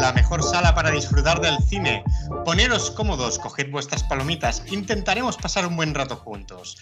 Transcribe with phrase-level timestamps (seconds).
[0.00, 2.02] La mejor sala para disfrutar del cine.
[2.44, 6.76] Poneros cómodos, coged vuestras palomitas, intentaremos pasar un buen rato juntos.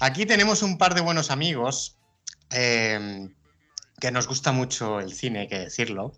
[0.00, 1.96] Aquí tenemos un par de buenos amigos
[2.50, 3.28] eh,
[4.00, 6.12] que nos gusta mucho el cine, hay que decirlo.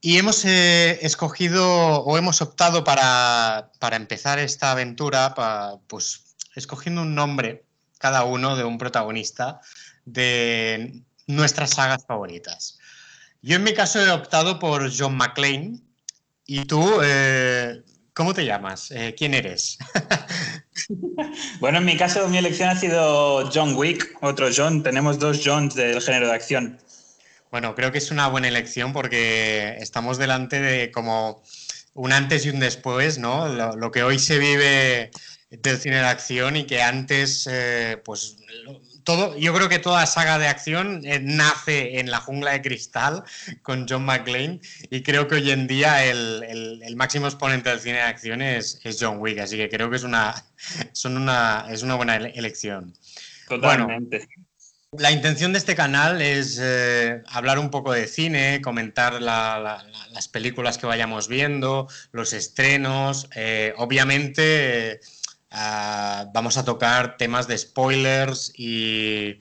[0.00, 5.34] Y hemos eh, escogido o hemos optado para, empezar esta aventura,
[5.88, 7.64] pues escogiendo un nombre
[7.98, 9.60] cada uno de un protagonista
[10.04, 12.78] de nuestras sagas favoritas.
[13.46, 15.78] Yo en mi caso he optado por John McClane.
[16.46, 17.80] ¿Y tú, eh,
[18.12, 18.90] cómo te llamas?
[18.90, 19.78] Eh, ¿Quién eres?
[21.60, 24.82] bueno, en mi caso mi elección ha sido John Wick, otro John.
[24.82, 26.80] Tenemos dos Johns del género de acción.
[27.52, 31.44] Bueno, creo que es una buena elección porque estamos delante de como
[31.94, 33.46] un antes y un después, ¿no?
[33.76, 35.12] Lo, que hoy se vive
[35.50, 38.38] del cine de acción y que antes, eh, pues,
[39.06, 43.22] todo, yo creo que toda saga de acción eh, nace en la jungla de cristal
[43.62, 48.02] con John McClane y creo que hoy en día el, máximo exponente del cine de
[48.02, 50.34] acción es, John Wick, así que creo que es una,
[50.92, 52.92] son una, es una buena elección.
[53.48, 54.26] Totalmente.
[54.98, 60.78] La intención de este canal es eh, hablar un poco de cine, comentar las películas
[60.78, 63.28] que vayamos viendo, los estrenos.
[63.36, 65.00] Eh, obviamente
[65.56, 69.38] ah, vamos a tocar temas de spoilers y,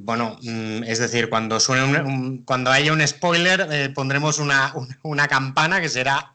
[0.00, 5.80] bueno, mm, es decir, cuando, suene cuando haya un spoiler eh, pondremos una, una campana
[5.80, 6.30] que será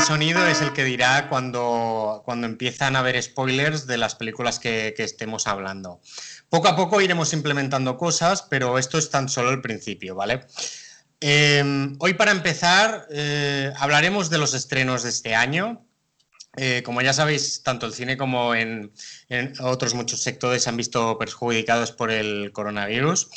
[0.00, 4.94] sonido es el que dirá cuando, cuando empiezan a haber spoilers de las películas que,
[4.96, 6.00] estemos hablando.
[6.48, 10.46] Poco a poco iremos implementando cosas, pero esto es tan solo el principio, ¿vale?
[11.22, 15.86] Em, hoy para empezar eh, hablaremos de los estrenos de este año.
[16.56, 18.92] Eh, como ya sabéis, tanto el cine como en,
[19.60, 23.28] otros muchos sectores se han visto perjudicados por el coronavirus.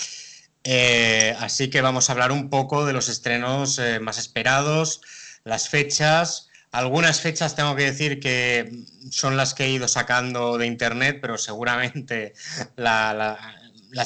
[0.64, 5.02] Eh, así que vamos a hablar un poco de los estrenos más esperados,
[5.44, 8.72] las fechas, algunas fechas tengo que decir que
[9.12, 12.34] son las que he ido sacando de internet, pero seguramente
[12.78, 13.38] las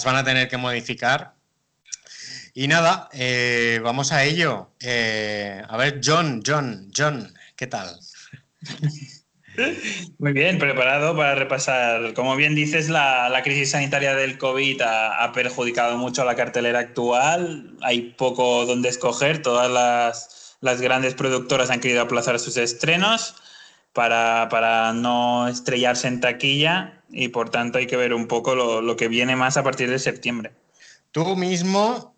[0.04, 1.37] van a tener que modificar.
[2.58, 4.72] Y nada, eh, vamos a ello.
[4.80, 7.88] Eh, a ver, John, John, John, ¿qué tal?
[10.18, 12.16] Muy bien, preparado para repasar.
[12.16, 16.80] Como bien dices, la, crisis sanitaria del COVID ha, ha, perjudicado mucho a la cartelera
[16.80, 17.78] actual.
[17.82, 19.42] Hay poco donde escoger.
[19.44, 23.36] Todas las las grandes productoras han querido aplazar sus estrenos
[23.94, 29.08] para, no estrellarse en taquilla y por tanto hay que ver un poco lo, que
[29.08, 30.52] viene más a partir de septiembre.
[31.12, 32.16] Tú mismo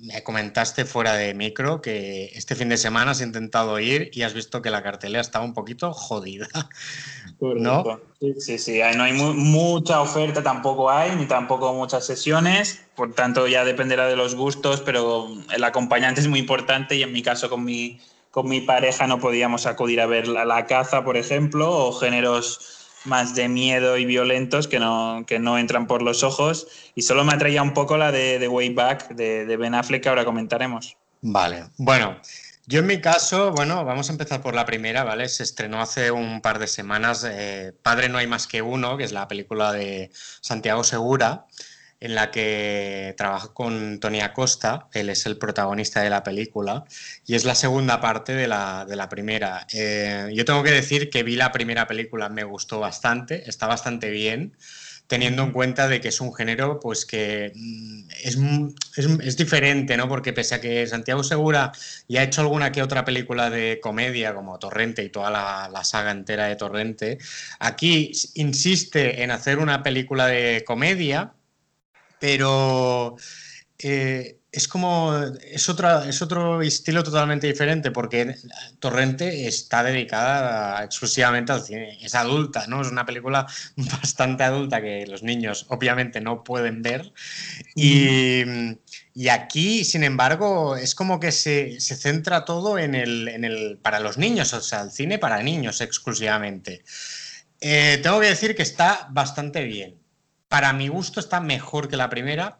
[0.00, 4.34] me comentaste fuera de micro que este fin de semana has intentado ir y has
[4.34, 6.48] visto que la cartelera estaba un poquito jodida.
[7.40, 8.00] ¿No?
[8.38, 13.64] Sí, sí, no hay mucha oferta, tampoco hay, ni tampoco muchas sesiones, por tanto ya
[13.64, 17.64] dependerá de los gustos, pero el acompañante es muy importante y en mi caso con
[17.64, 17.98] mi,
[18.30, 23.34] con mi pareja no podíamos acudir a ver la, caza, por ejemplo, o géneros más
[23.34, 26.66] de miedo y violentos que no, que no entran por los ojos.
[26.94, 30.02] Y solo me atraía un poco la de, The Way Back de, de Ben Affleck,
[30.02, 30.96] que ahora comentaremos.
[31.20, 32.16] Vale, bueno,
[32.66, 35.28] yo en mi caso, bueno, vamos a empezar por la primera, ¿vale?
[35.28, 39.04] Se estrenó hace un par de semanas eh, Padre no hay más que uno, que
[39.04, 41.46] es la película de Santiago Segura,
[42.02, 46.84] en la que trabaja con Tony Acosta, él es el protagonista de la película,
[47.26, 49.66] y es la segunda parte de la, de la primera.
[49.72, 54.10] Eh, yo tengo que decir que vi la primera película, me gustó bastante, está bastante
[54.10, 54.56] bien
[55.06, 58.38] teniendo en cuenta de que es un género pues que mm, es,
[58.96, 60.08] es, diferente, ¿no?
[60.08, 61.70] Porque pese a que Santiago Segura
[62.08, 66.12] ya ha hecho alguna que otra película de comedia como Torrente y toda la, saga
[66.12, 67.18] entera de Torrente,
[67.58, 71.34] aquí insiste en hacer una película de comedia,
[72.22, 73.16] pero
[73.80, 75.12] eh, es como,
[75.42, 78.36] es, otra, es otro estilo totalmente diferente porque
[78.78, 82.80] Torrente está dedicada exclusivamente al cine, es adulta, ¿no?
[82.80, 83.44] Es una película
[83.76, 87.12] bastante adulta que los niños obviamente no pueden ver
[87.74, 88.44] y,
[89.14, 93.78] y aquí, sin embargo, es como que se, se centra todo en el, en el,
[93.82, 96.84] para los niños, o sea, el cine para niños exclusivamente.
[97.60, 100.01] Eh, tengo que decir que está bastante bien.
[100.52, 102.58] Para mi gusto está mejor que la primera,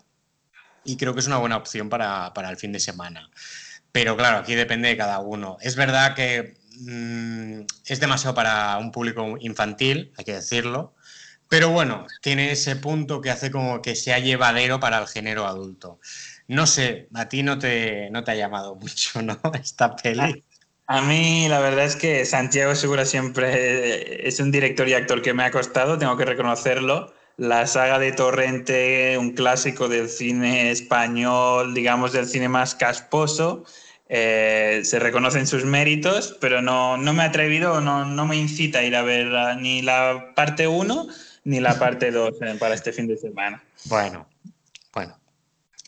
[0.82, 3.28] y creo que es una buena opción para, el fin de semana.
[3.92, 5.58] Pero claro, aquí depende de cada uno.
[5.60, 10.94] Es verdad que mm, es demasiado para un público infantil, hay que decirlo,
[11.50, 16.00] pero bueno, tiene ese punto que hace como que sea llevadero para el género adulto.
[16.48, 19.38] No sé, a ti no te, no te ha llamado mucho, ¿no?
[19.52, 20.42] Esta peli.
[20.86, 25.20] A, a mí la verdad es que Santiago Segura siempre es un director y actor
[25.20, 27.12] que me ha costado, tengo que reconocerlo
[27.42, 33.64] la saga de Torrente, un clásico del cine español, digamos del cine más casposo.
[34.08, 38.78] Eh, se reconocen sus méritos, pero no, no me he atrevido, no, no, me incita
[38.78, 41.08] a ir a ver ni la parte 1
[41.42, 43.60] ni la parte 2 eh, para este fin de semana.
[43.86, 44.28] Bueno,
[44.92, 45.18] bueno.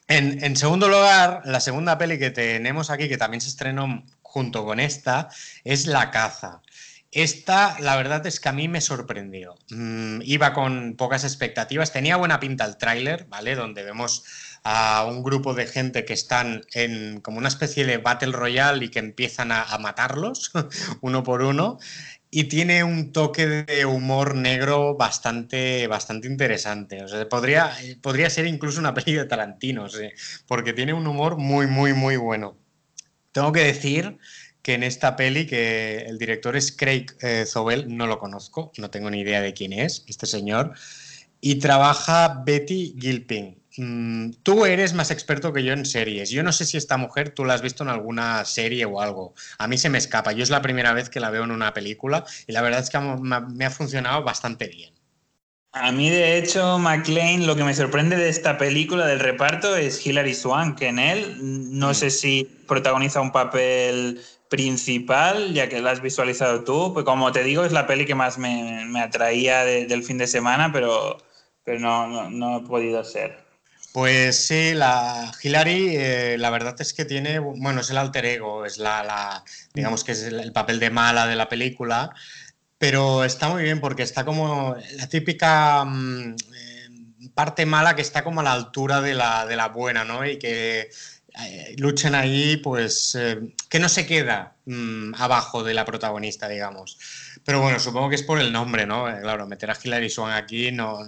[0.09, 4.65] En, en, segundo lugar, la segunda peli que tenemos aquí, que también se estrenó junto
[4.65, 5.29] con esta,
[5.63, 6.63] es La caza.
[7.15, 9.55] Esta, la verdad es que a mí me sorprendió.
[9.71, 13.55] Mm, iba con pocas expectativas, tenía buena pinta el tráiler, ¿vale?
[13.55, 14.25] Donde vemos
[14.65, 18.89] a un grupo de gente que están en como una especie de Battle Royale y
[18.89, 20.51] que empiezan a, matarlos
[21.03, 21.79] uno por uno.
[22.33, 27.05] Y tiene un toque de humor negro bastante, bastante interesante.
[27.05, 29.87] O sea, podría, podría ser incluso una peli de Tarantino,
[30.49, 32.59] porque tiene un humor muy, muy, muy bueno.
[33.31, 34.19] Tengo que decir
[34.65, 38.89] que en esta peli, que el director es Craig eh, Zobel, no lo conozco, no
[38.89, 40.73] tengo ni idea de quién es este señor,
[41.43, 43.63] y trabaja Betty Gilpin.
[43.77, 46.31] Mm, tú eres más experto que yo en series.
[46.31, 49.35] Yo no sé si esta mujer tú la has visto en alguna serie o algo.
[49.59, 50.33] A mí se me escapa.
[50.33, 52.89] Yo es la primera vez que la veo en una película y la verdad es
[52.89, 54.95] que me ha funcionado bastante bien.
[55.77, 60.07] A mí, de hecho, McLean, lo que me sorprende de esta película del reparto es
[60.07, 61.95] Hilary Swank, que en él no mm.
[61.95, 64.21] sé si protagoniza un papel
[64.55, 66.93] principal, ya que la has visualizado tú.
[66.95, 70.29] Pues como te digo, es la peli que más me, me atraía del fin de
[70.29, 71.19] semana, pero,
[71.65, 73.37] pero no, no, no, he podido ser.
[73.93, 78.65] Pues sí, la Hilary, eh, la verdad es que tiene, bueno, es el alter ego,
[78.65, 82.15] es la, la digamos que es el, papel de mala de la película,
[82.79, 86.89] pero está muy bien porque está como la típica mm, eh,
[87.35, 90.25] parte mala que está como a la altura de la, de la buena, ¿no?
[90.25, 90.91] Y que
[91.79, 96.99] luchen ahí, pues eh, que no se queda mm, abajo de la protagonista, digamos.
[97.45, 99.09] Pero bueno, supongo que es por el nombre, ¿no?
[99.09, 101.01] Eh, claro, meter a Hilary Swan aquí no,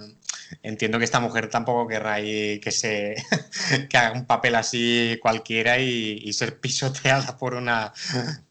[0.63, 3.15] entiendo que esta mujer tampoco querrá ahí que se
[3.89, 7.93] que haga un papel así cualquiera y, ser pisoteada por una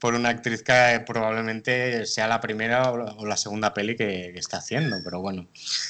[0.00, 4.96] por una actriz que probablemente sea la primera o la segunda peli que, está haciendo,
[5.04, 5.48] pero bueno.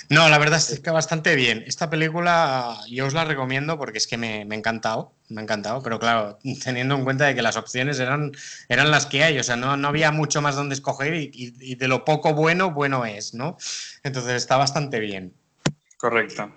[0.09, 1.65] No, la verdad es que bastante bien.
[1.67, 5.45] Esta película yo os la recomiendo porque es que me, me ha encantado, me ha
[5.45, 8.33] encantado, pero claro, teniendo en cuenta de que las opciones eran,
[8.69, 11.75] eran las que hay, o sea, no, no había mucho más donde escoger y, y
[11.75, 13.57] de lo poco bueno, bueno es, ¿no?
[14.03, 15.35] Entonces está bastante bien.
[15.97, 16.53] Correcto.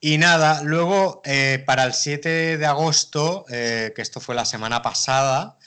[0.00, 4.80] Y nada, luego eh, para el 7 de agosto, eh, que esto fue la semana
[4.80, 5.58] pasada,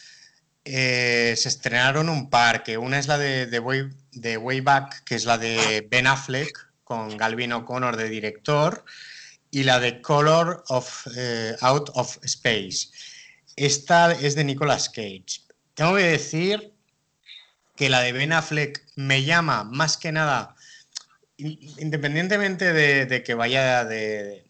[0.64, 3.60] eh, se estrenaron un par, que una es la de, de,
[4.38, 8.86] Way, Back, que es la de Ben Affleck, con Galvin O'Connor de director,
[9.50, 11.08] y la de Color of,
[11.62, 12.90] Out of Space.
[13.58, 15.42] Esta es de Nicolas Cage.
[15.74, 16.74] Tengo que decir
[17.76, 20.56] que la de Ben Affleck me llama más que nada
[21.78, 24.46] independientemente de, que vaya de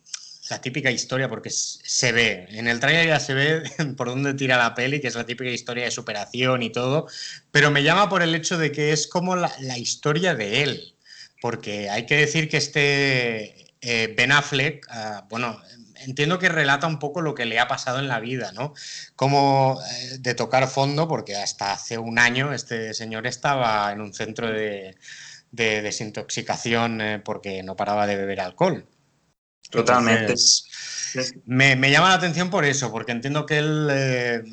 [0.49, 3.63] la típica historia, porque se ve, en el trailer ya se ve
[3.97, 7.07] por dónde tira la peli, que es la típica historia de superación y todo,
[7.51, 10.95] pero me llama por el hecho de que es como la, historia de él,
[11.41, 15.61] porque hay que decir que este eh, Ben Affleck, ah, bueno,
[16.05, 18.73] entiendo que relata un poco lo que le ha pasado en la vida, ¿no?
[19.15, 24.13] Como eh, de tocar fondo, porque hasta hace un año este señor estaba en un
[24.13, 24.97] centro de
[25.51, 28.87] de desintoxicación eh, porque no paraba de beber alcohol.
[29.69, 30.33] Totalmente.
[31.45, 33.87] me, llama la atención por eso, porque entiendo que él...
[33.91, 34.43] Eh,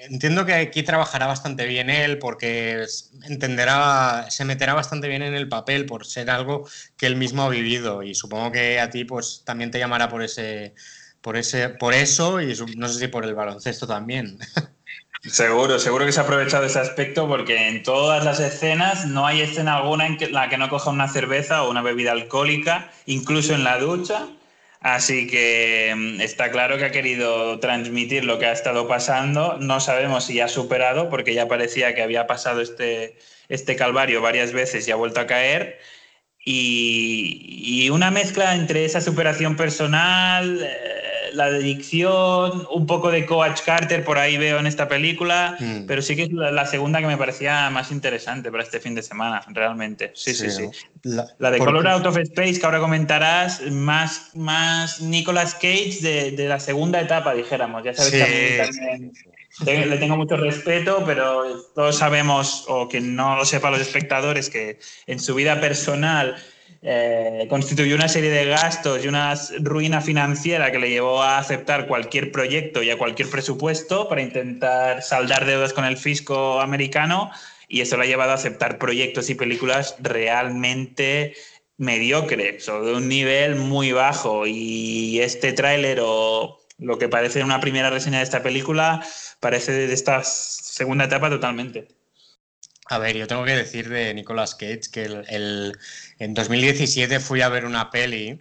[0.00, 2.84] entiendo que aquí trabajará bastante bien él porque
[3.24, 7.48] entenderá, se meterá bastante bien en el papel por ser algo que él mismo ha
[7.48, 10.74] vivido y supongo que a ti pues también te llamará por ese,
[11.20, 14.38] por ese, por eso y no sé si por el baloncesto también.
[15.22, 19.40] Seguro, seguro que se ha aprovechado ese aspecto porque en todas las escenas no hay
[19.40, 23.64] escena alguna en la que no coja una cerveza o una bebida alcohólica, incluso en
[23.64, 24.28] la ducha.
[24.80, 29.56] Así que mm, está claro que ha querido transmitir lo que ha estado pasando.
[29.58, 34.22] No sabemos si ya ha superado, porque ya parecía que había pasado este, este calvario
[34.22, 35.78] varias veces y ha vuelto a caer.
[36.44, 40.97] Y, una mezcla entre esa superación personal, eh,
[41.34, 45.86] la dedicción, un poco de Coach Carter por ahí veo en esta película, mm.
[45.86, 49.02] pero sí que es la, segunda que me parecía más interesante para este fin de
[49.02, 50.12] semana, realmente.
[50.14, 50.68] Sí, sí, sí.
[51.02, 56.60] La, de Color Out of Space, que ahora comentarás, más, más Nicolas Cage de, la
[56.60, 57.84] segunda etapa, dijéramos.
[57.84, 59.10] Ya sabes que
[59.58, 64.50] también le tengo mucho respeto, pero todos sabemos, o que no lo sepan los espectadores,
[64.50, 66.36] que en su vida personal
[66.82, 71.86] eh, constituyó una serie de gastos y una ruina financiera que le llevó a aceptar
[71.88, 77.30] cualquier proyecto y a cualquier presupuesto para intentar saldar deudas con el fisco americano
[77.68, 81.34] y eso le ha llevado a aceptar proyectos y películas realmente
[81.76, 84.46] mediocre, o de un nivel muy bajo.
[84.46, 89.04] Y este tráiler o lo que parece una primera reseña de esta película
[89.40, 91.88] parece de esta segunda etapa totalmente.
[92.90, 95.78] A ver, yo tengo que decir de Nicolas Cage que el,
[96.18, 98.40] en 2017 fui a ver una peli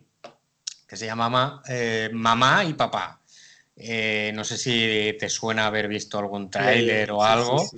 [0.87, 3.19] que se llama eh, Mamá y Papá.
[3.75, 7.69] Eh, no sé si te suena haber visto algún tráiler o algo.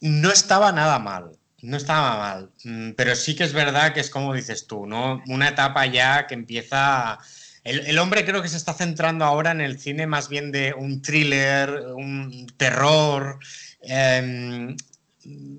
[0.00, 4.10] no estaba nada mal, no estaba mal, mm, pero sí que es verdad que es
[4.10, 5.22] como dices tú, ¿no?
[5.26, 7.18] Una etapa ya que empieza...
[7.62, 11.02] El, hombre creo que se está centrando ahora en el cine más bien de un
[11.02, 13.38] thriller, un terror.
[13.82, 14.76] Em,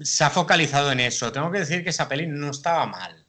[0.01, 1.31] se ha focalizado en eso.
[1.31, 3.25] Tengo que decir que esa peli no estaba mal.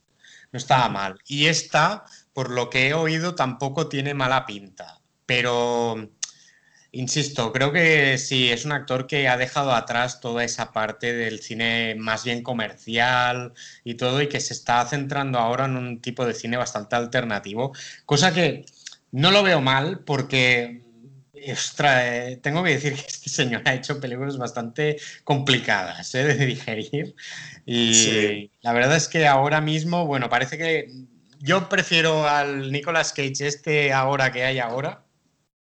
[0.53, 1.19] No estaba mal.
[1.27, 5.01] Y esta, por lo que he oído, tampoco tiene mala pinta.
[5.27, 6.11] Pero
[6.95, 11.41] Insisto, creo que sí, es un actor que ha dejado atrás toda esa parte del
[11.41, 16.27] cine más bien comercial y todo, y que se está centrando ahora en un tipo
[16.27, 17.73] de cine bastante alternativo,
[18.05, 18.67] cosa que
[19.11, 20.82] no lo veo mal porque,
[21.45, 26.25] eh, tengo que decir que este señor ha hecho películas bastante complicadas ¿eh?
[26.25, 27.15] de digerir,
[27.67, 30.89] y la verdad es que ahora mismo, bueno, parece que
[31.41, 35.05] yo prefiero al Nicolas Cage este ahora que hay ahora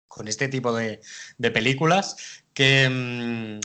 [0.08, 1.00] con este tipo de,
[1.38, 3.60] películas que, mm,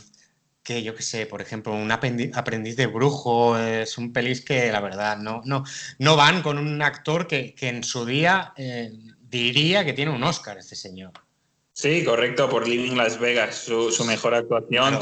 [0.62, 4.80] que yo qué sé, por ejemplo, un aprendiz, de brujo, es un pelis que la
[4.80, 5.64] verdad no, no,
[5.98, 10.56] no van con un actor que, en su día eh, diría que tiene un Oscar
[10.58, 11.12] este señor.
[11.76, 14.98] Sí, correcto, por Living Las Vegas, su, mejor actuación,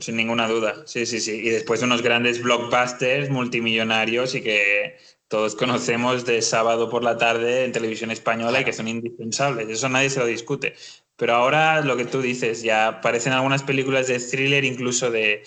[0.00, 0.82] sin ninguna duda.
[0.84, 1.40] Sí, sí, sí.
[1.42, 7.64] Y después unos grandes blockbusters multimillonarios y que todos conocemos de sábado por la tarde
[7.64, 9.66] en televisión española y que son indispensables.
[9.70, 10.74] Eso nadie se lo discute.
[11.16, 15.42] Pero ahora lo que tú dices, ya aparecen algunas películas de thriller, incluso de,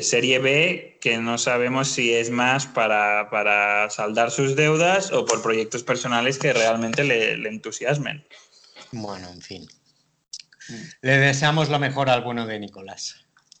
[0.00, 5.82] serie B, que no sabemos si es más para, saldar sus deudas o por proyectos
[5.82, 8.24] personales que realmente le, entusiasmen.
[8.94, 9.68] Bueno, en fin.
[11.02, 13.16] Le deseamos lo mejor al bueno de Nicolás.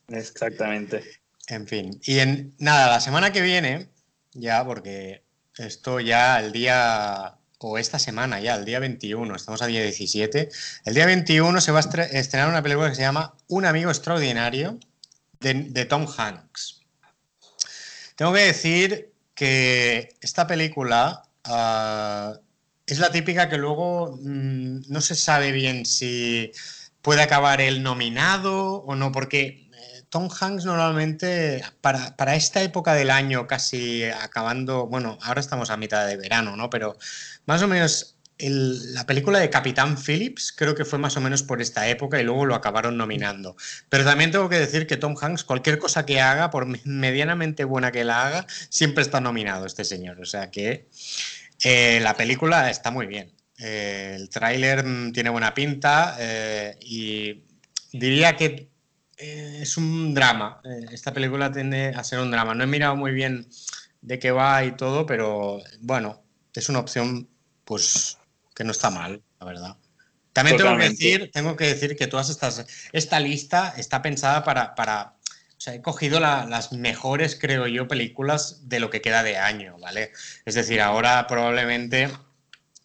[0.08, 1.02] Exactamente.
[1.48, 2.00] En fin.
[2.04, 3.88] Y en nada, la semana que viene,
[4.32, 5.24] ya, porque
[5.58, 10.48] esto ya el día, o esta semana ya, el día 21, estamos a día 17.
[10.84, 14.78] El día 21 se va a estrenar una película que se llama Un amigo extraordinario
[15.40, 16.80] de, Tom Hanks.
[18.14, 22.38] Tengo que decir que esta película ah,
[22.86, 26.52] es la típica que luego mm, no se sabe bien si
[27.02, 29.64] puede acabar el nominado o no, porque
[30.14, 36.06] Tom Hanks normalmente, para, esta época del año, casi acabando, bueno, ahora estamos a mitad
[36.06, 36.70] de verano, ¿no?
[36.70, 36.96] Pero
[37.46, 41.60] más o menos la película de Capitán Phillips creo que fue más o menos por
[41.60, 43.56] esta época y luego lo acabaron nominando.
[43.88, 47.90] Pero también tengo que decir que Tom Hanks, cualquier cosa que haga, por medianamente buena
[47.90, 50.20] que la haga, siempre está nominado este señor.
[50.20, 50.88] O sea que
[51.62, 53.32] eh, la película está muy bien.
[53.58, 57.44] Eh, el tráiler mm, tiene buena pinta eh, y
[57.92, 58.70] diría que
[59.16, 60.60] es un drama.
[60.90, 62.54] Esta película tiende a ser un drama.
[62.54, 63.48] No he mirado muy bien
[64.02, 67.28] de qué va y todo, pero bueno, es una opción
[67.64, 68.18] pues
[68.54, 69.76] que no está mal, la verdad.
[70.32, 74.74] También tengo que, decir, tengo que decir que todas estas, esta lista está pensada para,
[74.74, 75.13] para
[75.66, 80.12] he cogido las mejores, creo yo, películas de lo que queda de año, ¿vale?
[80.44, 82.10] Es decir, ahora probablemente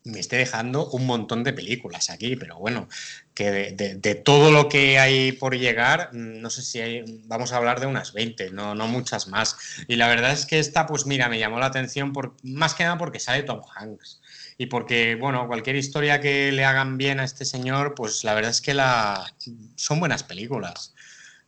[0.05, 2.88] me esté dejando un montón de películas aquí, pero bueno,
[3.33, 7.57] que de, todo lo que hay por llegar, mm, no sé si hay, vamos a
[7.57, 9.57] hablar de unas 20, no, no muchas más.
[9.88, 12.83] Y la verdad es que esta, pues mira, me llamó la atención por, más que
[12.83, 14.21] nada porque sale Tom Hanks.
[14.57, 18.51] Y porque, bueno, cualquier historia que le hagan bien a este señor, pues la verdad
[18.51, 18.75] es que
[19.75, 20.93] son buenas películas.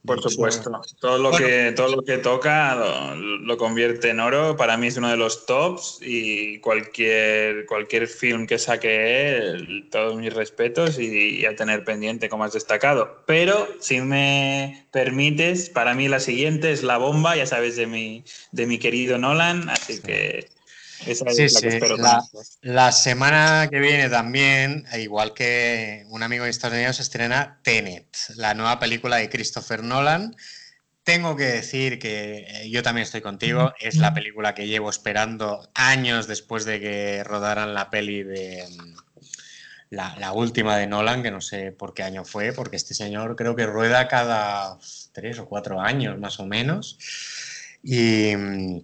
[0.06, 0.72] Por supuesto.
[1.00, 4.58] Todo lo, que, todo lo que toca lo, convierte en oro.
[4.58, 10.16] Para mí es uno de los tops y cualquier, cualquier film que saque él, todos
[10.16, 13.22] mis respetos y, a tener pendiente como has destacado.
[13.28, 18.24] Pero si me permites, para mí la siguiente es La Bomba, ya sabes, de mi,
[18.52, 19.70] de mi querido Nolan.
[19.70, 20.50] Así que
[21.06, 21.80] sí, sí.
[22.62, 28.54] la, semana que viene también, igual que un amigo de Estados Unidos, estrena Tenet, la
[28.54, 30.36] nueva película de Christopher Nolan.
[31.04, 33.74] Tengo que decir que eh, yo también estoy contigo.
[33.80, 38.96] Es la película que llevo esperando años después de que rodaran la peli de mm,
[39.90, 43.36] la, la, última de Nolan, que no sé por qué año fue, porque este señor
[43.36, 44.78] creo que rueda cada
[45.12, 46.98] tres o cuatro años más o menos.
[47.84, 48.82] Y mm,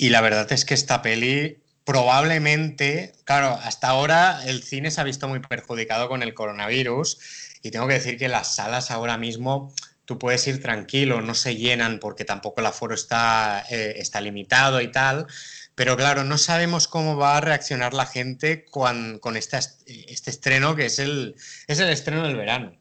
[0.00, 5.04] y la verdad es que esta peli probablemente, claro, hasta ahora el cine se ha
[5.04, 7.18] visto muy perjudicado con el coronavirus
[7.62, 9.74] y tengo que decir que las salas ahora mismo
[10.06, 14.80] tú puedes ir tranquilo, no se llenan porque tampoco el aforo está, eh, está limitado
[14.80, 15.26] y tal,
[15.74, 20.86] pero claro, no sabemos cómo va a reaccionar la gente con, este, este estreno que
[20.86, 22.72] es el, es el estreno del verano.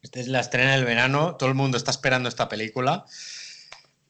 [0.00, 3.04] Esta es la estrena del verano, todo el mundo está esperando esta película.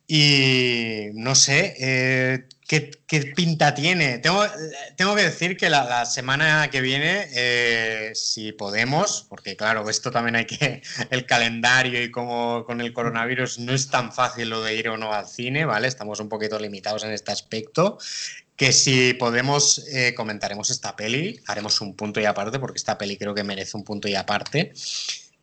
[0.07, 4.19] Y no sé, eh, ¿qué, pinta tiene?
[4.19, 4.45] Tengo,
[4.97, 10.37] tengo que decir que la, semana que viene, eh, si podemos, porque claro, esto también
[10.37, 14.75] hay que, el calendario y como con el coronavirus no es tan fácil lo de
[14.75, 15.89] ir o no al cine, ¿vale?
[15.89, 17.99] Estamos un poquito limitados en este aspecto
[18.57, 23.17] que si podemos eh, comentaremos esta peli, haremos un punto y aparte, porque esta peli
[23.17, 24.73] creo que merece un punto y aparte.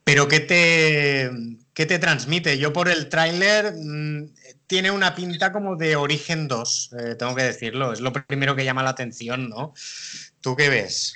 [0.04, 1.30] Pero ¿qué te,
[1.80, 2.58] qué te transmite?
[2.58, 4.34] Yo por el tráiler mm,
[4.68, 7.94] tiene una pinta como de Origen 2, eh, tengo que decirlo.
[7.94, 9.74] Es lo primero que llama la atención, ¿no?
[10.42, 11.16] ¿Tú qué ves?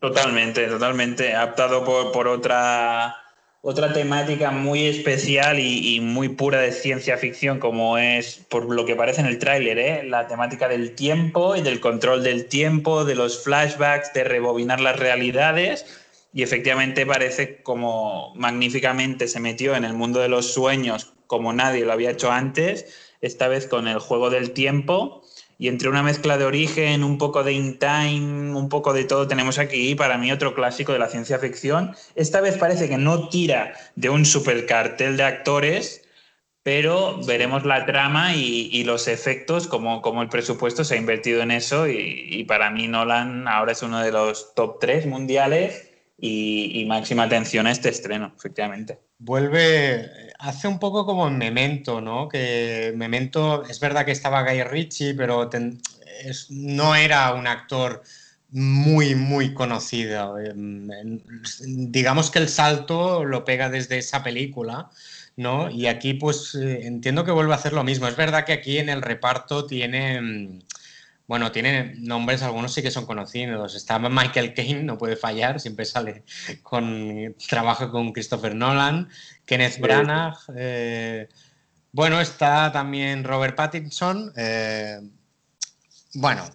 [0.00, 1.32] Totalmente, totalmente.
[1.36, 3.18] Aptado por, por otra,
[3.62, 8.84] otra temática muy especial y, y, muy pura de ciencia ficción, como es, por lo
[8.86, 10.02] que parece en el tráiler, ¿eh?
[10.02, 14.98] la temática del tiempo y del control del tiempo, de los flashbacks, de rebobinar las
[14.98, 15.86] realidades
[16.32, 21.84] y efectivamente parece como magníficamente se metió en el mundo de los sueños como nadie
[21.84, 22.86] lo había hecho antes,
[23.20, 25.22] esta vez con el juego del tiempo
[25.58, 29.28] y entre una mezcla de origen, un poco de in time, un poco de todo,
[29.28, 31.94] tenemos aquí para mí otro clásico de la ciencia ficción.
[32.16, 36.02] Esta vez parece que no tira de un super cartel de actores,
[36.64, 41.52] pero veremos la trama y, los efectos, como, como, el presupuesto se ha invertido en
[41.52, 45.89] eso y, y para mí Nolan ahora es uno de los top 3 mundiales
[46.20, 48.98] y, máxima atención a este estreno, efectivamente.
[49.18, 52.28] Vuelve, hace un poco como en Memento, ¿no?
[52.28, 55.48] Que Memento, es verdad que estaba Guy Ritchie, pero
[56.50, 58.02] no era un actor
[58.50, 60.38] muy, muy conocido.
[60.38, 60.88] Em,
[61.66, 64.90] digamos que el salto lo pega desde esa película,
[65.36, 65.70] ¿no?
[65.70, 68.08] Y aquí, pues, eh, entiendo que vuelve a hacer lo mismo.
[68.08, 70.60] Es verdad que aquí en el reparto tiene em,
[71.30, 73.76] bueno, tiene nombres, algunos sí que son conocidos.
[73.76, 76.24] Está Michael Caine, no puede fallar, siempre sale
[76.60, 79.08] con trabajo con Christopher Nolan,
[79.46, 80.36] Kenneth Branagh.
[80.56, 81.28] Eh,
[81.92, 84.32] bueno, está también Robert Pattinson.
[84.36, 84.98] Eh,
[86.14, 86.50] bueno,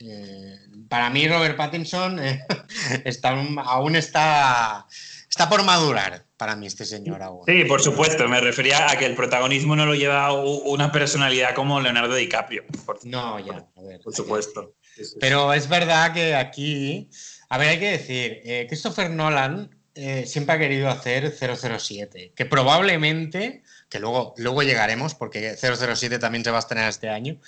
[0.00, 0.58] eh,
[0.88, 2.18] para mí Robert Pattinson
[3.04, 3.28] está,
[3.66, 4.86] aún está,
[5.34, 7.42] está por madurar para mí este señor aún.
[7.44, 8.28] Sí, por supuesto.
[8.28, 12.62] Me refería a que el protagonismo no lo lleva una personalidad como Leonardo DiCaprio.
[13.02, 14.00] no, ya, a ver.
[14.00, 14.76] Por supuesto.
[15.18, 17.10] Pero es verdad que aquí,
[17.48, 22.46] a ver, hay que decir, eh, Christopher Nolan eh, siempre ha querido hacer 007, que
[22.46, 27.40] probablemente, que luego, luego llegaremos, porque 007 también se va a estrenar este año,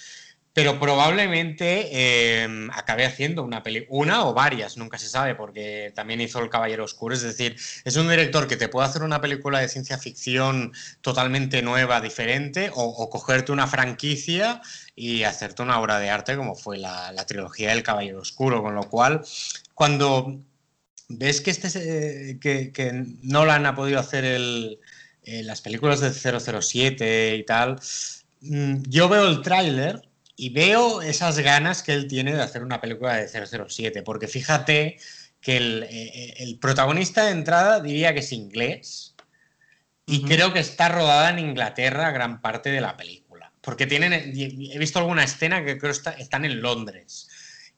[0.57, 6.23] pero probablemente em, acabe haciendo una película, una o varias, nunca se sabe, porque también
[6.23, 9.59] hizo El Caballero Oscuro, es decir, es un director que te puede hacer una película
[9.59, 14.62] de ciencia ficción totalmente nueva, diferente, o, cogerte una franquicia
[14.95, 18.85] y hacerte una obra de arte como fue la, trilogía del Caballero Oscuro, con lo
[18.88, 19.27] cual,
[19.75, 20.40] cuando
[21.11, 24.81] ves que, este, que, que Nolan ha podido hacer el,
[25.23, 27.79] eh, las películas de 007 y tal,
[28.40, 30.01] mm, yo veo el tráiler
[30.37, 34.99] y veo esas ganas que él tiene de hacer una película de 007, porque fíjate
[35.40, 39.14] que el, eh, el protagonista de entrada diría que es inglés
[40.05, 44.79] y creo que está rodada en Inglaterra gran parte de la película, porque tienen, he
[44.79, 47.29] visto alguna escena que creo está, están en Londres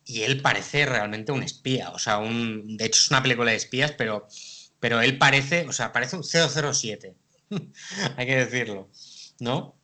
[0.05, 3.57] y él parece realmente un espía, o sea, un, de hecho es una película de
[3.57, 4.27] espías, pero,
[4.81, 7.15] pero él parece, o sea, parece un 007,
[8.17, 8.91] hay que decirlo,
[9.39, 9.79] ¿no?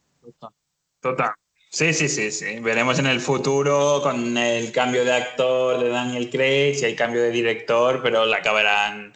[1.00, 1.34] Total.
[1.74, 2.60] Sí, sí, sí, sí.
[2.60, 7.20] Veremos en el futuro con el cambio de actor de Daniel Craig, si hay cambio
[7.20, 9.12] de director, pero la acabarán,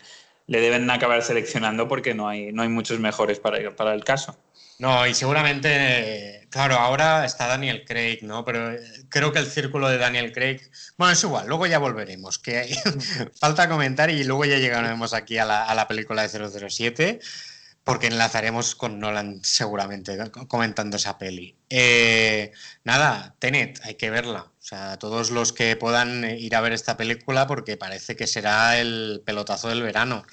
[0.48, 4.36] le deben acabar seleccionando porque no hay, no hay muchos mejores para, el caso.
[4.80, 8.44] No, y seguramente, claro, ahora está Daniel Craig, ¿no?
[8.44, 10.60] Pero eh, creo que el círculo de Daniel Craig,
[10.96, 12.76] bueno, es igual, luego ya volveremos, que
[13.40, 17.20] falta comentar y luego ya llegaremos aquí a la, a la película de 007
[17.88, 21.56] porque enlazaremos con Nolan seguramente comentando esa peli.
[21.70, 22.52] Eh,
[22.84, 24.40] nada, Tenet, hay que verla.
[24.40, 28.78] O sea, todos los que puedan ir a ver esta película porque parece que será
[28.78, 30.26] el pelotazo del verano.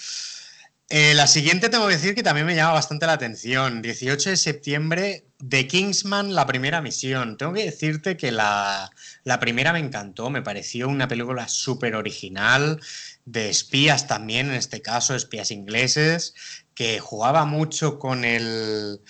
[0.89, 3.81] Eh, la siguiente tengo que decir que también me llama bastante la atención.
[3.81, 7.37] 18 de septiembre, The Kingsman, la primera misión.
[7.37, 8.91] Tengo que decirte que la,
[9.23, 12.81] la primera me encantó, me pareció una película súper original,
[13.23, 16.35] de espías también, en este caso, espías ingleses,
[16.75, 19.01] que jugaba mucho con el.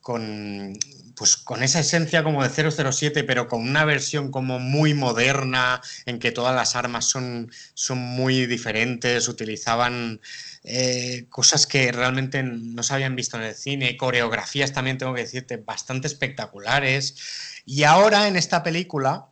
[0.00, 0.74] con.
[1.16, 6.18] Pues con esa esencia como de 007, pero con una versión como muy moderna, en
[6.18, 10.20] que todas las armas son, son muy diferentes, utilizaban
[10.64, 15.20] eh, cosas que realmente no se habían visto en el cine, coreografías también tengo que
[15.20, 17.62] decirte bastante espectaculares.
[17.64, 19.28] Y ahora en esta película,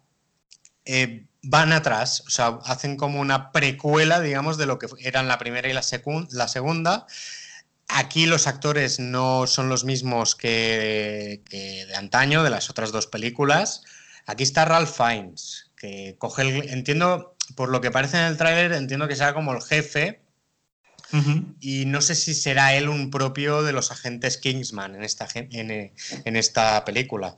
[0.84, 5.38] eh, van atrás, o sea, hacen como una precuela, digamos, de lo que eran la
[5.38, 5.82] primera y la,
[6.30, 7.06] la segunda.
[7.94, 13.82] Aquí los actores no son los mismos que, de antaño, de las otras dos películas.
[14.26, 16.68] Aquí está Ralph Fiennes, que coge el...
[16.70, 20.22] Entiendo, por lo que parece en el tráiler, entiendo que será como el jefe.
[21.60, 25.92] Y no sé si será él un propio de los agentes Kingsman en esta, en,
[26.24, 27.36] en esta película.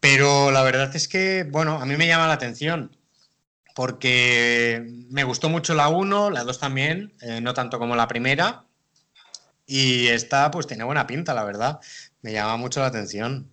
[0.00, 2.94] Pero la verdad es que, bueno, a mí me llama la atención
[3.76, 8.65] porque me gustó mucho la 1, la 2 también, eh, no tanto como la primera.
[9.66, 11.80] Y esta pues tiene buena pinta, la verdad.
[12.22, 13.50] Me llama mucho la atención.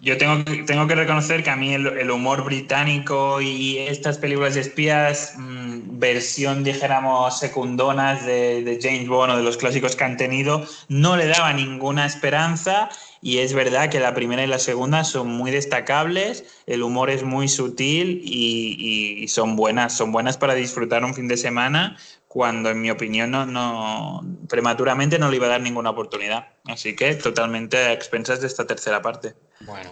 [0.00, 4.62] Yo tengo, tengo que reconocer que a mí el, humor británico y estas películas de
[4.62, 10.16] espías, mm, versión, dijéramos, secundonas de, de, James Bond o de los clásicos que han
[10.16, 12.88] tenido, no le daba ninguna esperanza.
[13.20, 17.22] Y es verdad que la primera y la segunda son muy destacables, el humor es
[17.22, 21.96] muy sutil y, y son buenas, son buenas para disfrutar un fin de semana
[22.32, 26.46] cuando en mi opinión no, no, prematuramente no le iba a dar ninguna oportunidad.
[26.64, 29.34] Así que totalmente a expensas de esta tercera parte.
[29.60, 29.90] Bueno.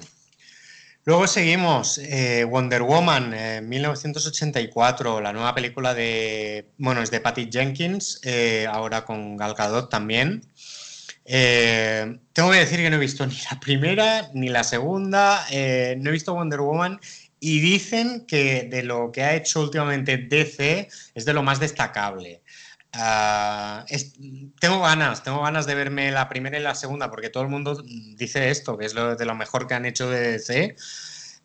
[1.05, 3.35] Luego seguimos, eh, Wonder Woman,
[3.69, 9.91] 1984, la nueva película de, bueno, es de Patty Jenkins, eh, ahora con Gal Gadot
[9.91, 10.43] también.
[11.27, 16.09] Eh, tengo que decir que no he visto ni la primera ni la segunda, no
[16.09, 16.99] he visto Wonder Woman
[17.41, 22.43] y dicen que de lo que ha hecho últimamente DC es de lo más destacable.
[22.93, 23.85] Ah,
[24.61, 27.83] tengo ganas, tengo ganas de verme la primera y la segunda, porque todo el mundo
[28.17, 30.77] dice esto, que es lo, de lo mejor que han hecho de DC.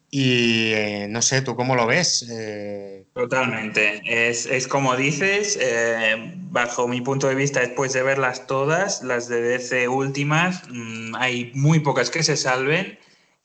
[0.10, 2.26] Y eh, no sé, ¿tú cómo lo ves?
[2.30, 4.02] Eh, Totalmente.
[4.06, 9.28] Es, es, como dices, eh, bajo mi punto de vista, después de verlas todas, las
[9.28, 12.98] de DC últimas, mm, hay muy pocas que se salven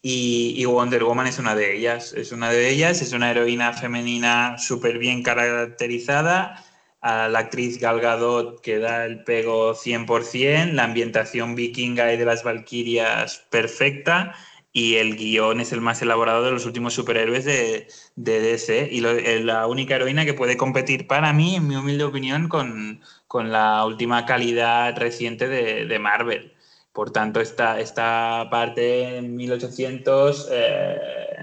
[0.02, 2.12] y, Wonder Woman es una de ellas.
[2.12, 6.64] Es una de ellas, es una heroína femenina súper bien caracterizada.
[7.02, 12.26] A la actriz Gal Gadot que da el pego 100%, la ambientación vikinga y de
[12.26, 14.34] las Valkyrias perfecta
[14.72, 19.00] y el guion es el más elaborado de los últimos superhéroes de, de DC y
[19.00, 23.84] la única heroína que puede competir para mí, en mi humilde opinión, con, con la
[23.84, 26.54] última calidad reciente de, de Marvel.
[26.92, 30.98] Por tanto, esta, esta parte en 1800 eh,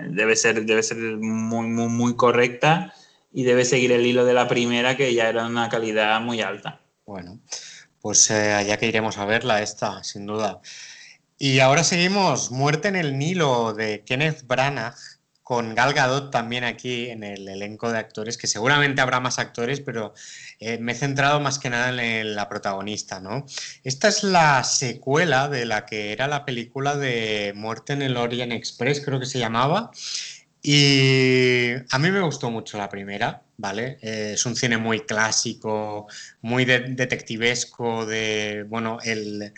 [0.10, 2.94] debe, ser, debe ser muy, muy, correcta
[3.32, 6.82] y debe seguir el hilo de la primera, que ya era una calidad muy alta.
[7.06, 7.40] Bueno,
[8.02, 10.60] pues eh, allá que iremos a verla esta, sin duda.
[11.38, 14.96] Y ahora seguimos, Muerte en el Nilo de Kenneth Branagh
[15.48, 19.80] con Gal Gadot también aquí en el elenco de actores, que seguramente habrá más actores,
[19.80, 20.14] pero
[20.60, 23.46] eh, me he centrado más que nada en la protagonista, ¿no?
[23.86, 28.52] Esta es la secuela de la que era la película de Muerte en el Orient
[28.52, 29.90] Express, creo que se llamaba.
[30.62, 34.00] Y a mí me gustó mucho la primera, ¿vale?
[34.02, 36.08] Eh, es un cine muy clásico,
[36.42, 39.54] muy detectivesco, de, bueno, el...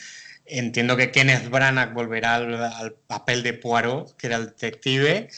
[0.52, 5.30] Entiendo que Kenneth Branagh volverá al, al papel de Poirot, que era el detective,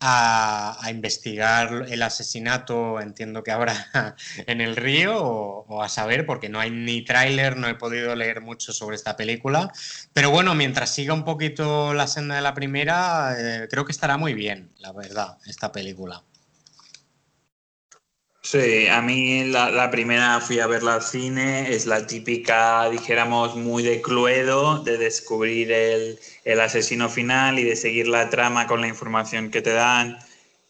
[0.00, 3.74] a, investigar el asesinato, entiendo que ahora
[4.46, 8.40] en el río, o, a saber, porque no hay ni tráiler, no he podido leer
[8.40, 9.72] mucho sobre esta película.
[10.12, 14.16] Pero bueno, mientras siga un poquito la senda de la primera, eh, creo que estará
[14.16, 16.22] muy bien, la verdad, esta película.
[18.50, 23.82] Sí, a mí la, primera fui a verla al cine, es la típica, dijéramos, muy
[23.82, 26.18] de Cluedo, de descubrir el,
[26.58, 30.16] asesino final y de seguir la trama con la información que te dan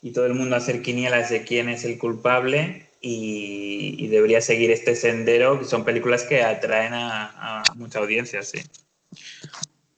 [0.03, 4.97] y todo el mundo hacer quinielas de quién es el culpable y, debería seguir este
[4.97, 8.59] sendero, que son películas que atraen a, a mucha audiencia, sí.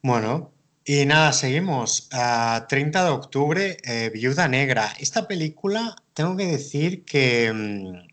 [0.02, 0.52] Bueno,
[0.92, 2.08] y nada, seguimos.
[2.10, 4.92] a 30 de octubre, eh, Viuda Negra.
[4.98, 8.08] Esta película, tengo que decir que mm,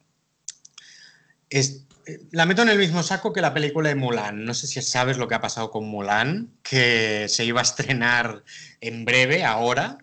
[2.34, 4.46] la meto en el mismo saco que la película de Mulan.
[4.46, 8.44] No sé si sabes lo que ha pasado con Mulan, que se iba a estrenar
[8.80, 9.98] en breve, ahora,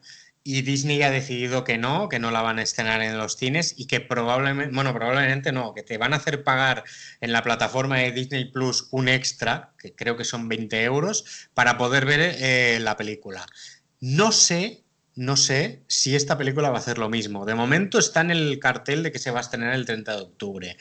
[0.46, 3.74] y Disney ha decidido que no, que no la van a estrenar en los cines
[3.78, 6.84] y que probablemente, bueno, probablemente no, que te van a hacer pagar
[7.22, 11.78] en la plataforma de Disney Plus un extra, que creo que son 20 euros, para
[11.78, 13.46] poder ver eh, la película.
[14.00, 17.46] No sé, no sé si esta película va a hacer lo mismo.
[17.46, 20.22] De momento está en el cartel de que se va a estrenar el 30 de
[20.22, 20.76] octubre.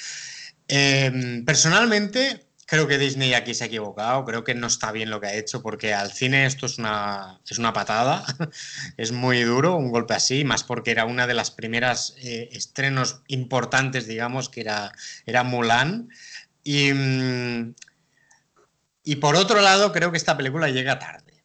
[0.68, 5.22] Em, personalmente, Creo que Disney aquí se ha equivocado, creo que no está bien lo
[5.22, 8.26] que ha hecho, porque al cine esto es una, es una patada,
[8.98, 13.22] es muy duro, un golpe así, más porque era una de las primeras eh, estrenos
[13.28, 14.92] importantes, digamos, que era,
[15.28, 16.10] era Mulan.
[16.64, 17.76] Y, mm,
[19.04, 21.44] y por otro lado, creo que esta película llega tarde.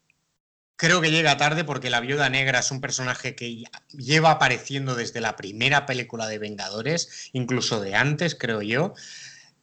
[0.76, 5.20] creo que llega tarde porque la Viuda Negra es un personaje que lleva apareciendo desde
[5.20, 8.94] la primera película de Vengadores, incluso de antes, creo yo.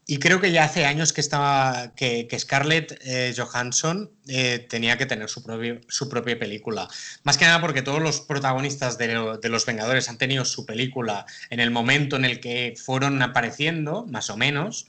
[0.07, 5.07] Y creo que ya hace años que estaba que, Scarlett eh, Johansson eh, tenía que
[5.07, 5.41] tener su,
[5.87, 6.87] su propia película.
[7.23, 11.25] Más que nada porque todos los protagonistas de, de, los Vengadores han tenido su película
[11.49, 14.87] en el momento en el que fueron apareciendo, más o menos.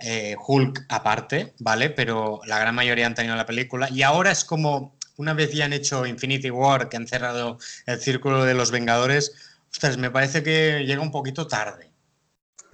[0.00, 1.90] Eh, Hulk aparte, ¿vale?
[1.90, 3.88] Pero la gran mayoría han tenido la película.
[3.90, 8.00] Y ahora es como, una vez ya han hecho Infinity War, que han cerrado el
[8.00, 9.32] círculo de los Vengadores,
[9.70, 11.90] ostras, me parece que llega un poquito tarde.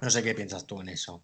[0.01, 1.23] No sé qué piensas tú en eso.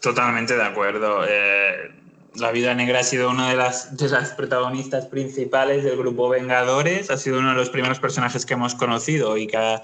[0.00, 1.24] Totalmente de acuerdo.
[1.28, 1.90] Eh,
[2.36, 3.90] la Vida Negra ha sido una de las,
[4.36, 9.36] protagonistas principales del grupo Vengadores, ha sido uno de los primeros personajes que hemos conocido
[9.36, 9.82] y que ha,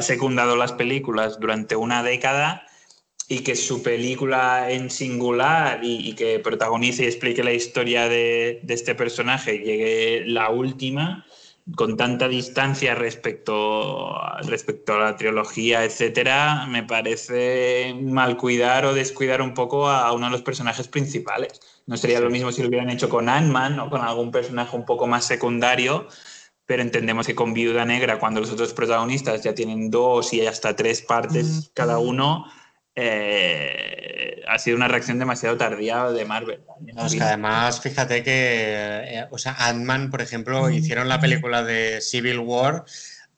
[0.00, 2.66] secundado las películas durante una década
[3.28, 8.94] y que su película en singular y, que protagonice y explique la historia de, este
[8.94, 11.24] personaje llegue la última,
[11.74, 19.42] con tanta distancia respecto, respecto a la trilogía, etcétera, me parece mal cuidar o descuidar
[19.42, 21.60] un poco a uno de los personajes principales.
[21.86, 24.84] No sería lo mismo si lo hubieran hecho con Ant-Man o con algún personaje un
[24.84, 26.06] poco más secundario,
[26.66, 30.76] pero entendemos que con Viuda Negra, cuando los otros protagonistas ya tienen dos y hasta
[30.76, 32.46] tres partes cada uno,
[32.96, 36.60] eh, ha sido una reacción demasiado tardía de Marvel.
[37.20, 42.84] además, fíjate que, eh, o sea, Ant-Man, por ejemplo, hicieron la película de Civil War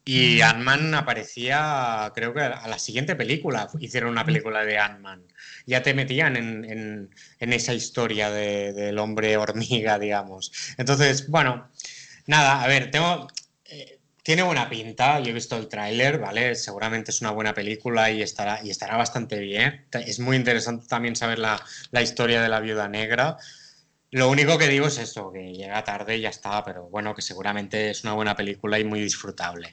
[0.05, 5.25] y Ant-Man aparecía, creo que a la siguiente película hicieron una película de Ant-Man.
[5.67, 10.53] Ya te metían en, esa historia del hombre hormiga, digamos.
[10.79, 11.69] Entonces, bueno,
[12.27, 13.27] nada, a ver, tengo,
[14.29, 16.55] tiene buena pinta, yo he visto el tráiler, ¿vale?
[16.55, 19.87] Seguramente es una buena película y estará, y estará bastante bien.
[19.91, 21.59] Es muy interesante también saber la,
[22.03, 23.39] historia de la viuda negra.
[24.11, 27.23] Lo único que digo es eso, que llega tarde y ya está, pero bueno, que
[27.23, 29.71] seguramente es una buena película y muy disfrutable.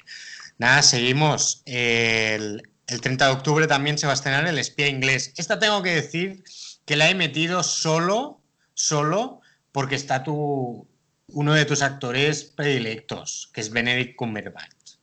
[0.57, 1.61] Nada, seguimos.
[1.65, 5.33] El, el 30 de octubre también se va a estrenar El espía inglés.
[5.35, 6.45] Esta tengo que decir
[6.85, 8.41] que la he metido solo,
[8.73, 9.41] solo
[9.73, 10.87] porque está tu,
[11.27, 14.97] uno de tus actores predilectos, que es Benedict Cumberbatch.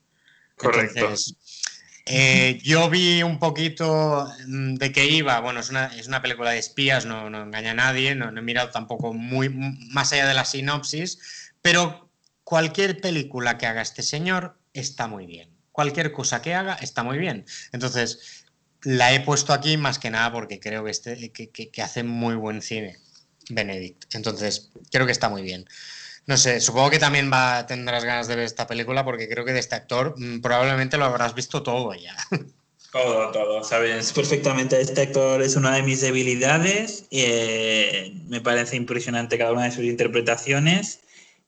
[0.56, 1.14] Correcto.
[2.06, 5.38] Eh, yo vi un poquito mm, de qué iba.
[5.40, 8.40] Bueno, es una, es una película de espías, no, no engaña a nadie, no, no,
[8.40, 12.10] he mirado tampoco muy más allá de la sinopsis, pero
[12.44, 15.50] cualquier película que haga este señor está muy bien.
[15.70, 17.46] Cualquier cosa que haga está muy bien.
[17.72, 18.44] Entonces,
[18.82, 22.34] la he puesto aquí más que nada porque creo que, este, que, que hace muy
[22.34, 22.98] buen cine,
[23.48, 24.14] Benedict.
[24.14, 25.66] Entonces, creo que está muy bien.
[26.26, 29.52] No sé, supongo que también va, tendrás ganas de ver esta película porque creo que
[29.52, 32.16] de este actor mm, probablemente lo habrás visto todo ya.
[32.92, 34.78] Todo, todo, sabes perfectamente.
[34.78, 37.06] Este actor es una de mis debilidades.
[37.10, 41.00] Eh, me parece impresionante cada una de sus interpretaciones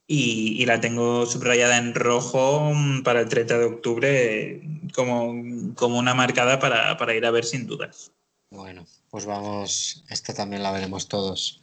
[0.06, 4.62] y, la tengo subrayada en rojo mm, para el 30 de octubre
[4.94, 8.10] como, como una marcada para, para ir a ver sin dudas.
[8.48, 11.60] Bueno, pues vamos, esta también la veremos todos.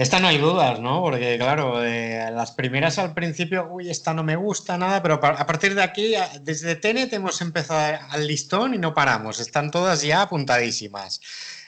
[0.00, 1.02] Esta no hay dudas, ¿no?
[1.02, 5.46] Porque, claro, eh, las primeras al principio, uy, esta no me gusta nada, pero a
[5.46, 9.40] partir de aquí, desde Tenet hemos empezado al listón y no paramos.
[9.40, 11.20] Están todas ya apuntadísimas.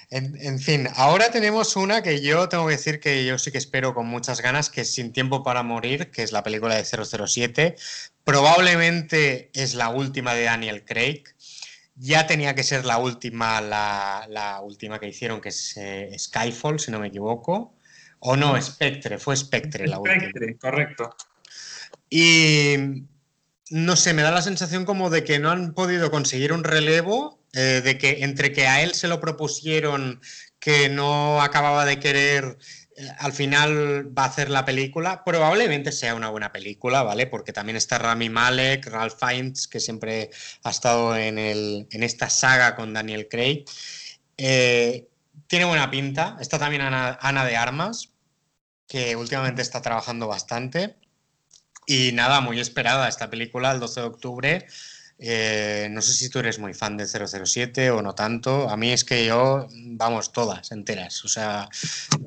[0.09, 3.93] En, fin, ahora tenemos una que yo tengo que decir que yo sí que espero
[3.93, 7.77] con muchas ganas, que es Sin Tiempo para Morir, que es la película de 007.
[8.25, 11.25] Probablemente es la última de Daniel Craig.
[11.97, 16.91] Ya tenía que ser la última, la, última que hicieron, que es eh, Skyfall, si
[16.91, 17.75] no me equivoco.
[18.25, 20.21] O no, Spectre, fue Spectre la última.
[20.21, 21.17] Spectre, correcto.
[22.09, 22.77] Y
[23.71, 27.41] no sé, me da la sensación como de que no han podido conseguir un relevo,
[27.53, 30.21] eh, de que entre que a él se lo propusieron
[30.61, 32.59] que no acababa de querer,
[32.97, 37.27] eh, al final va a hacer la película, probablemente sea una buena película, ¿vale?
[37.27, 40.31] Porque también está Rami Malek, Ralph Fiennes, que siempre
[40.63, 43.65] ha estado en, el, en esta saga con Daniel Craig.
[44.37, 45.09] Eh,
[45.49, 46.37] tiene buena pinta.
[46.41, 48.12] Está también Ana de Armas,
[48.87, 50.97] que últimamente está trabajando bastante.
[51.87, 54.67] Y nada, muy esperada esta película el 12 de octubre.
[55.25, 58.69] Eh, no sé si tú eres muy fan de 007 o no tanto.
[58.69, 61.25] A mí es que yo, vamos, todas enteras.
[61.25, 61.69] O sea,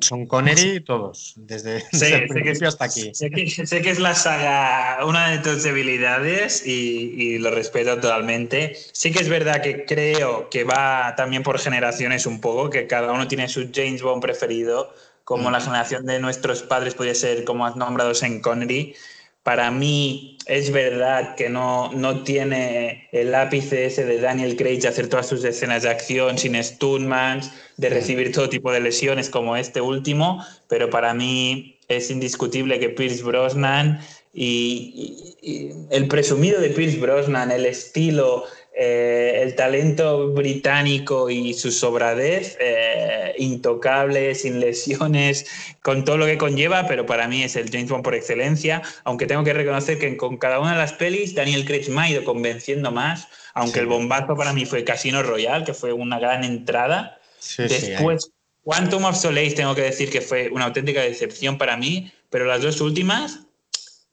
[0.00, 3.14] son Connery todos, desde, el principio hasta aquí.
[3.14, 7.96] Sé que, sé que, es la saga, una de tus debilidades y, y, lo respeto
[8.00, 8.74] totalmente.
[8.92, 13.12] Sí que es verdad que creo que va también por generaciones un poco, que cada
[13.12, 14.90] uno tiene su James Bond preferido
[15.26, 18.94] como la generación de nuestros padres podía ser, como has nombrado, en Connery.
[19.42, 24.86] Para mí es verdad que no, no tiene el ápice ese de Daniel Craig de
[24.86, 29.56] hacer todas sus escenas de acción sin stuntmans, de recibir todo tipo de lesiones como
[29.56, 34.00] este último, pero para mí es indiscutible que Pierce Brosnan
[34.32, 38.44] y, el presumido de Pierce Brosnan, el estilo,
[38.78, 45.46] eh, el talento británico y su sobradez, eh, intocable, sin lesiones,
[45.80, 49.26] con todo lo que conlleva, pero para mí es el James Bond por excelencia, aunque
[49.26, 52.24] tengo que reconocer que con cada una de las pelis Daniel Craig me ha ido
[52.24, 57.18] convenciendo más, aunque el bombazo para mí fue Casino Royale, que fue una gran entrada.
[57.56, 58.30] Después,
[58.62, 62.60] Quantum of Solace tengo que decir que fue una auténtica decepción para mí, pero las
[62.60, 63.40] dos últimas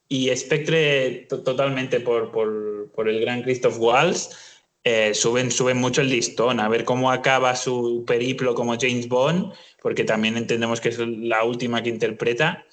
[0.08, 4.53] y Spectre totalmente por, por, por, el gran Christoph Waltz
[4.84, 9.54] eh, suben, suben mucho el listón, a ver cómo acaba su periplo como James Bond,
[9.82, 12.66] porque también entendemos que es la última que interpreta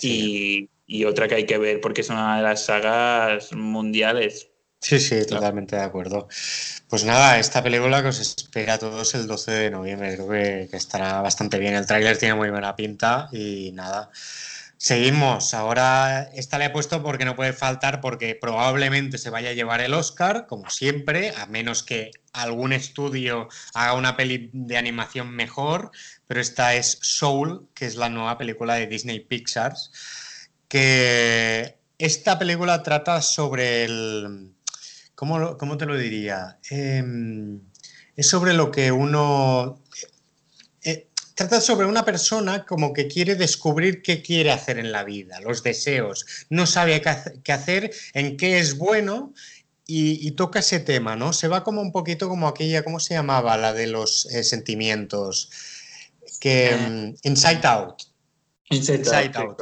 [0.00, 4.50] y, y otra que hay que ver porque es una de las sagas mundiales.
[4.80, 6.28] Sí, sí, totalmente de acuerdo.
[6.90, 10.68] Pues nada, esta película que os espera a todos el 12 de noviembre, creo que,
[10.70, 11.74] que estará bastante bien.
[11.74, 14.10] El tráiler tiene muy buena pinta y nada.
[14.84, 15.54] Seguimos.
[15.54, 19.80] Ahora esta le he puesto porque no puede faltar, porque probablemente se vaya a llevar
[19.80, 25.90] el Oscar, como siempre, a menos que algún estudio haga una peli de animación mejor.
[26.26, 29.72] Pero esta es Soul, que es la nueva película de Disney Pixar.
[30.68, 34.52] Que esta película trata sobre el.
[35.14, 36.58] ¿Cómo, cómo te lo diría?
[36.68, 37.58] Em,
[38.16, 39.82] es sobre lo que uno
[41.34, 45.62] trata sobre una persona como que quiere descubrir qué quiere hacer en la vida, los
[45.62, 47.02] deseos, no sabe
[47.42, 49.32] qué hacer, en qué es bueno
[49.86, 51.32] y, toca ese tema, ¿no?
[51.32, 53.56] Se va como un poquito como aquella, ¿cómo se llamaba?
[53.58, 55.50] La de los eh, sentimientos,
[56.40, 58.02] que mm, Inside Out.
[58.70, 59.60] Inside, Out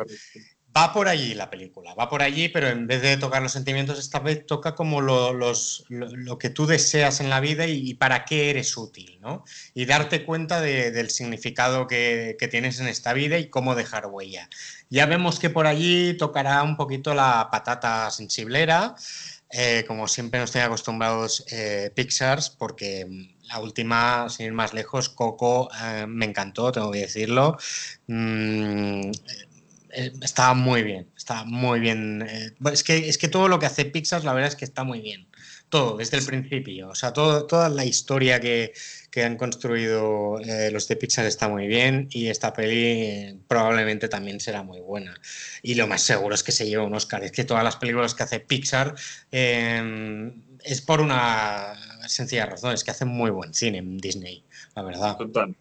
[0.76, 3.98] va por allí la película, va por allí, pero en vez de tocar los sentimientos,
[3.98, 8.24] esta vez toca como lo, los, lo, que tú deseas en la vida y, para
[8.24, 9.44] qué eres útil, ¿no?
[9.74, 14.48] Y darte cuenta del significado que, tienes en esta vida y cómo dejar huella.
[14.90, 18.96] Ya vemos que por allí tocará un poquito la patata sensiblera,
[19.50, 23.06] eh, como siempre nos tienen acostumbrados eh, Pixars, porque
[23.48, 27.58] la última, sin ir más lejos, Coco eh, me encantó, tengo que decirlo.
[28.06, 29.10] Mm,
[29.92, 32.22] eh, está muy bien, está muy bien.
[32.28, 34.84] Eh, es, que, es que todo lo que hace Pixar, la verdad es que está
[34.84, 35.28] muy bien.
[35.68, 36.88] Todo, desde el principio.
[36.88, 38.72] O sea, todo, toda la historia que,
[39.10, 44.40] que han construido eh, los de Pixar está muy bien y esta peli probablemente también
[44.40, 45.14] será muy buena.
[45.62, 47.24] Y lo más seguro es que se lleve un Oscar.
[47.24, 48.94] Es que todas las películas que hace Pixar
[49.30, 51.74] es por una
[52.06, 55.16] sencilla razón, es que hacen muy buen cine en Disney, la verdad.
[55.16, 55.54] Total.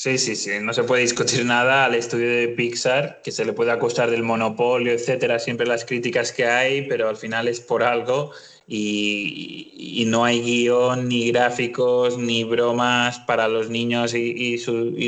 [0.00, 3.52] Sí, sí, sí, no se puede discutir nada al estudio de Pixar, que se le
[3.52, 7.82] puede acusar del monopolio, etcétera, siempre las críticas que hay, pero al final es por
[7.82, 8.32] algo
[8.66, 14.56] y, no hay guion, ni gráficos, ni bromas para los niños y,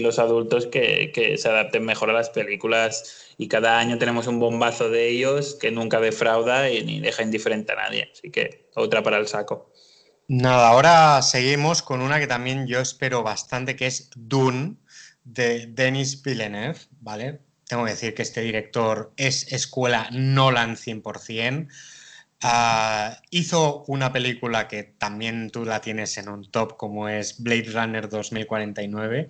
[0.02, 3.32] los adultos que, que, se adapten mejor a las películas.
[3.38, 7.72] Y cada año tenemos un bombazo de ellos que nunca defrauda y ni deja indiferente
[7.72, 8.10] a nadie.
[8.12, 9.72] Así que otra para el saco.
[10.28, 14.81] Nada, ahora seguimos con una que también yo espero bastante, que es Dune
[15.24, 17.40] de Denis Villeneuve, ¿vale?
[17.66, 21.68] Tengo que decir que este director es escuela Nolan 100%.
[22.44, 27.70] Ah, hizo una película que también tú la tienes en un top, como es Blade
[27.72, 29.28] Runner 2049.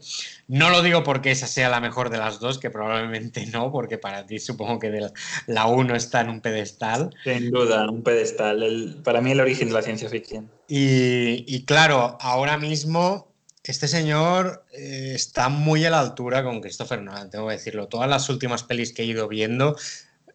[0.48, 3.98] No lo digo porque esa sea la mejor de las dos, que probablemente no, porque
[3.98, 5.11] para ti supongo que
[5.46, 7.14] la 1 está en un pedestal.
[7.22, 9.02] Sin duda, un pedestal.
[9.05, 10.50] para mí el origen de la ciencia ficción.
[10.66, 13.31] Y, y claro, ahora mismo
[13.70, 17.88] este señor eh, está muy a la altura con Christopher Nolan, tengo que decirlo.
[17.88, 19.77] Todas las últimas pelis que he ido viendo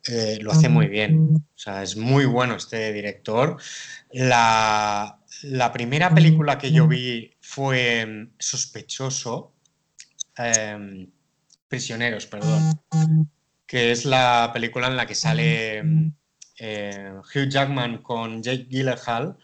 [0.08, 1.36] eh, lo hace muy bien.
[1.36, 3.58] O sea, es muy bueno este director.
[4.12, 5.20] La,
[5.74, 9.54] primera película que yo vi fue mm, Sospechoso,
[10.38, 11.12] em,
[11.68, 12.80] Prisioneros, perdón,
[13.66, 16.12] que es la película en la que sale mm,
[16.60, 19.38] eh, Hugh Jackman con Jake Gyllenhaal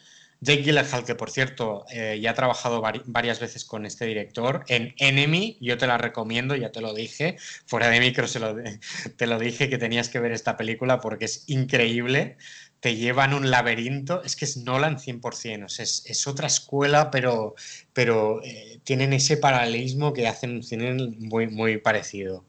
[0.43, 4.93] Jake Gyllenhaal, que por cierto eh, ya ha trabajado varias veces con este director en
[4.97, 8.39] Enemy, yo te la recomiendo, ya te lo dije, fuera de micro se
[9.17, 12.37] te lo dije que tenías que ver esta película porque es increíble,
[12.81, 17.55] te llevan un laberinto, es que es Nolan 100%, o sea, es, otra escuela, pero,
[17.93, 22.45] pero eh, tienen ese paralelismo que hacen un cine muy, muy parecido.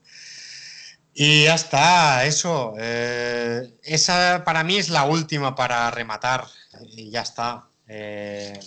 [1.14, 2.74] Y ya está, eso.
[2.76, 6.44] Eh, esa para mí es la última para rematar.
[6.90, 7.68] Y ya está.
[7.88, 8.58] Eh,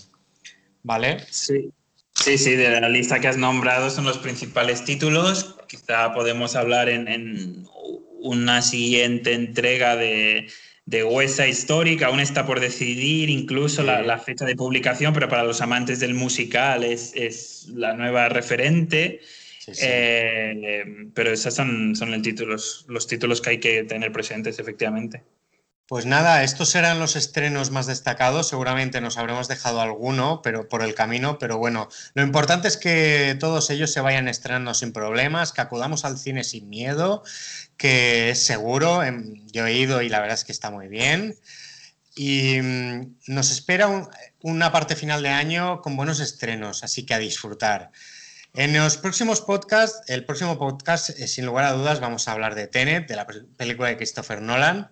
[0.83, 1.19] ¿Vale?
[1.29, 1.71] Sí.
[2.13, 5.55] Sí, sí, de la lista que has nombrado son los principales títulos.
[5.67, 7.67] Quizá podemos hablar en,
[8.19, 10.47] una siguiente entrega de,
[10.85, 12.07] de Huesa Histórica.
[12.07, 16.83] Aún está por decidir incluso la, fecha de publicación, pero para los amantes del musical
[16.83, 19.21] es, la nueva referente.
[19.81, 25.23] Eh, pero esos son, son el títulos, los títulos que hay que tener presentes, efectivamente.
[25.87, 28.49] Pues nada, estos serán los estrenos más destacados.
[28.49, 31.39] Seguramente nos habremos dejado alguno, pero por el camino.
[31.39, 36.03] Pero bueno, lo importante es que todos ellos se vayan estrenando sin problemas, que acudamos
[36.03, 37.23] al cine sin miedo,
[37.77, 39.01] que es seguro.
[39.01, 41.37] Em, yo he ido y la verdad es que está muy bien.
[42.17, 44.09] Y mm, nos espera
[44.41, 47.91] una parte final de año con buenos estrenos, así que a disfrutar.
[48.53, 52.55] En los próximos podcasts, el próximo podcast, eh, sin lugar a dudas, vamos a hablar
[52.55, 54.91] de Tenet, de la película de Christopher Nolan.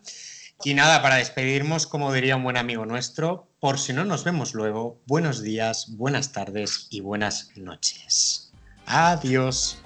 [0.63, 4.53] Y nada, para despedirnos, como diría un buen amigo nuestro, por si no nos vemos
[4.53, 8.51] luego, buenos días, buenas tardes y buenas noches.
[8.85, 9.77] Adiós.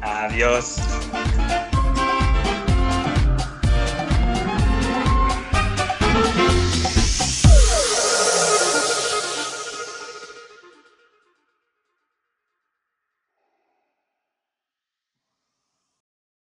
[0.00, 0.76] Adiós.